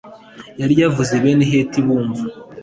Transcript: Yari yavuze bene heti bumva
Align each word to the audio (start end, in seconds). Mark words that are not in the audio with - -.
Yari 0.59 0.75
yavuze 0.81 1.13
bene 1.23 1.43
heti 1.51 1.79
bumva 1.85 2.23